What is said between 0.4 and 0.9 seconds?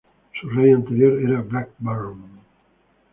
rey